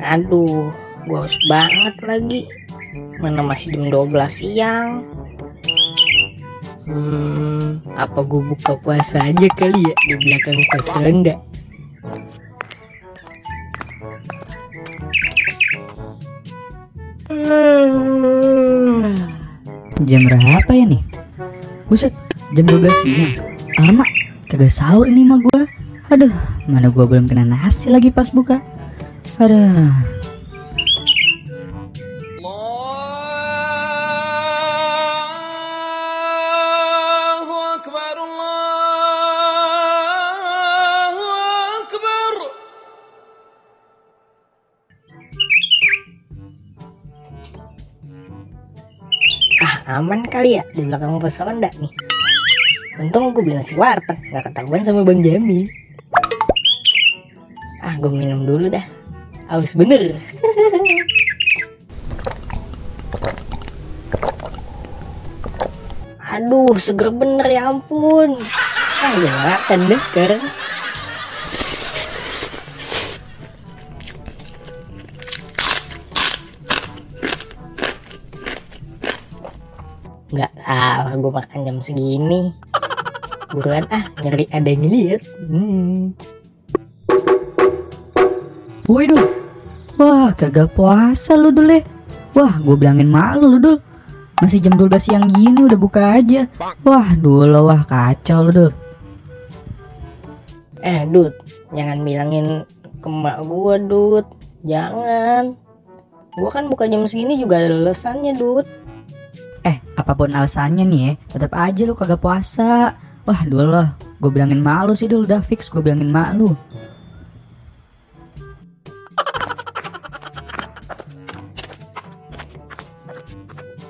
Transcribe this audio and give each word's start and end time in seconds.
Aduh, 0.00 0.72
gue 1.04 1.18
haus 1.20 1.36
banget 1.52 1.96
lagi. 2.08 2.40
Mana 3.20 3.44
masih 3.44 3.76
jam 3.76 3.92
12 3.92 4.32
siang. 4.32 5.04
Hmm, 6.88 7.84
apa 7.94 8.24
gue 8.24 8.40
buka 8.40 8.74
puasa 8.80 9.20
aja 9.20 9.48
kali 9.54 9.78
ya 9.78 9.94
di 10.08 10.14
belakang 10.18 10.58
pos 10.72 10.88
ronda? 10.96 11.34
Jam 20.08 20.26
berapa 20.26 20.72
ya 20.74 20.84
nih? 20.88 21.02
Buset, 21.86 22.10
jam 22.56 22.64
12 22.66 22.90
siang. 23.04 23.32
Lama, 23.78 24.04
kagak 24.48 24.72
sahur 24.72 25.06
ini 25.06 25.22
mah 25.22 25.38
gua. 25.38 25.62
Aduh, 26.10 26.32
mana 26.66 26.90
gua 26.90 27.06
belum 27.06 27.30
kena 27.30 27.46
nasi 27.46 27.92
lagi 27.92 28.10
pas 28.10 28.32
buka. 28.34 28.58
Aduh. 29.40 29.56
Ah, 49.60 49.96
aman 49.96 50.20
kali 50.28 50.60
ya 50.60 50.64
di 50.76 50.84
belakang 50.84 51.16
pos 51.16 51.40
ronda 51.40 51.72
nih. 51.80 51.88
Untung 53.00 53.32
gue 53.32 53.40
beli 53.40 53.56
nasi 53.56 53.72
warteg, 53.72 54.20
gak 54.36 54.52
ketahuan 54.52 54.84
sama 54.84 55.00
Bang 55.00 55.24
Jami. 55.24 55.64
Ah, 57.80 57.96
gue 57.96 58.12
minum 58.12 58.44
dulu 58.44 58.68
dah. 58.68 58.99
Haus 59.50 59.74
bener. 59.74 60.14
Aduh, 66.22 66.70
seger 66.78 67.10
bener 67.10 67.42
ya 67.50 67.74
ampun. 67.74 68.38
Ah, 69.02 69.10
gue 69.18 69.26
makan 69.26 69.78
deh 69.90 70.02
sekarang. 70.06 70.42
Nggak 80.30 80.52
salah 80.62 81.10
gue 81.18 81.32
makan 81.34 81.58
jam 81.66 81.78
segini. 81.82 82.54
Buruan 83.50 83.82
ah, 83.90 84.06
ngeri 84.22 84.46
ada 84.54 84.70
yang 84.70 84.86
lihat. 84.86 85.26
Hmm. 85.42 86.14
Woi 88.86 89.10
dul. 89.10 89.39
Wah, 90.00 90.32
kagak 90.32 90.72
puasa 90.72 91.36
lu 91.36 91.52
dul 91.52 91.76
ya. 91.76 91.84
Wah, 92.32 92.56
gua 92.64 92.72
bilangin 92.72 93.12
malu 93.12 93.52
lu 93.52 93.58
dul. 93.60 93.76
Masih 94.40 94.64
jam 94.64 94.72
12 94.72 94.96
siang 94.96 95.28
gini 95.28 95.60
udah 95.60 95.76
buka 95.76 96.16
aja. 96.16 96.48
Wah, 96.80 97.12
dul 97.20 97.52
wah 97.52 97.84
kacau 97.84 98.48
lu 98.48 98.52
dul. 98.56 98.72
Eh, 100.80 101.04
Dut, 101.04 101.36
jangan 101.76 102.00
bilangin 102.00 102.64
ke 103.04 103.08
mbak 103.12 103.44
gue, 103.44 103.74
Dut. 103.84 104.26
Jangan. 104.64 105.52
Gue 106.32 106.48
kan 106.48 106.72
buka 106.72 106.88
jam 106.88 107.04
segini 107.04 107.36
juga 107.36 107.60
ada 107.60 107.68
alasannya, 107.68 108.32
Dut. 108.32 108.64
Eh, 109.68 109.76
apa 110.00 110.16
pun 110.16 110.32
alasannya 110.32 110.88
nih 110.88 111.00
ya, 111.04 111.12
tetap 111.28 111.52
aja 111.52 111.84
lu 111.84 111.92
kagak 111.92 112.24
puasa. 112.24 112.96
Wah, 113.28 113.40
dul 113.44 113.68
loh. 113.68 113.92
Gue 114.24 114.32
bilangin 114.32 114.64
malu 114.64 114.96
sih 114.96 115.04
dul, 115.04 115.28
udah 115.28 115.44
fix 115.44 115.68
gue 115.68 115.84
bilangin 115.84 116.08
malu. 116.08 116.56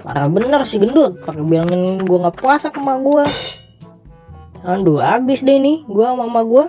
Parah 0.00 0.28
bener 0.32 0.64
sih 0.64 0.80
gendut. 0.80 1.20
Pakai 1.24 1.44
bilangin 1.44 2.00
gue 2.00 2.18
nggak 2.18 2.36
puasa 2.40 2.72
ke 2.72 2.80
emak 2.80 2.98
gue. 3.04 3.24
Aduh, 4.64 5.00
habis 5.00 5.40
deh 5.44 5.56
nih 5.60 5.84
gue 5.84 6.04
sama 6.04 6.28
emak 6.28 6.44
gue. 6.44 6.64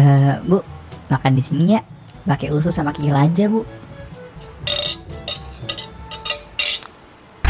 Eh, 0.00 0.34
Bu, 0.46 0.62
makan 1.10 1.32
di 1.34 1.42
sini 1.42 1.64
ya. 1.78 1.82
Pakai 2.26 2.54
usus 2.54 2.70
sama 2.70 2.94
kikil 2.94 3.14
aja, 3.14 3.50
Bu. 3.50 3.66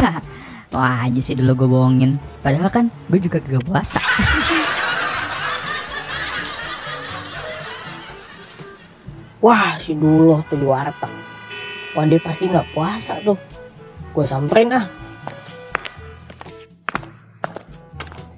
Wah, 0.74 1.04
aja 1.04 1.20
sih 1.20 1.36
dulu 1.36 1.64
gue 1.64 1.68
bohongin. 1.68 2.16
Padahal 2.40 2.72
kan 2.72 2.88
gue 3.12 3.20
juga 3.20 3.40
kagak 3.40 3.64
puasa. 3.68 4.00
Wah, 9.40 9.80
si 9.80 9.96
dulu 9.96 10.44
tuh 10.52 10.60
di 10.60 10.68
warteg. 10.68 11.08
Wah, 11.96 12.04
dia 12.04 12.20
pasti 12.20 12.44
nggak 12.44 12.76
puasa 12.76 13.16
tuh. 13.24 13.40
Gue 14.12 14.28
samperin 14.28 14.76
ah. 14.76 14.84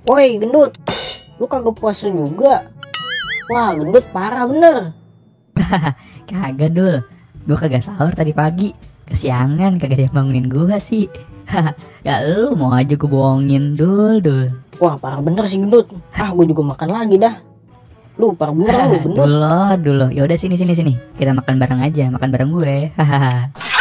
Woi, 0.06 0.38
gendut. 0.38 0.70
Lu 1.42 1.50
kagak 1.50 1.74
puasa 1.74 2.06
juga. 2.06 2.70
Wah, 3.50 3.74
gendut 3.74 4.06
parah 4.14 4.46
bener. 4.46 4.94
Kagak 6.30 6.70
dul. 6.70 7.02
Gue 7.50 7.58
kagak 7.58 7.82
sahur 7.82 8.14
tadi 8.14 8.30
pagi. 8.30 8.70
Kesiangan 9.10 9.82
kagak 9.82 9.98
ada 9.98 10.04
yang 10.06 10.14
bangunin 10.14 10.46
gue 10.46 10.78
sih. 10.78 11.10
ya 12.06 12.22
lu 12.22 12.54
mau 12.54 12.70
aja 12.70 12.94
gue 12.94 13.10
bohongin 13.10 13.74
dul 13.74 14.22
dul. 14.22 14.54
Wah, 14.78 14.94
parah 14.94 15.18
bener 15.18 15.50
sih 15.50 15.58
gendut. 15.58 15.91
Ah, 16.14 16.30
gue 16.30 16.46
juga 16.46 16.62
makan 16.62 16.88
lagi 16.94 17.18
dah. 17.18 17.51
Lu 18.20 18.36
parah 18.36 18.52
bener 18.52 18.74
lu, 18.76 18.96
gendut. 19.08 19.24
dulu 19.24 19.58
dulu. 19.80 20.06
Yaudah 20.12 20.36
sini 20.36 20.54
sini 20.60 20.72
sini. 20.76 20.92
Kita 21.16 21.32
makan 21.32 21.56
bareng 21.56 21.80
aja, 21.80 22.04
makan 22.12 22.28
bareng 22.28 22.50
gue. 22.52 22.76
Hahaha. 22.96 23.72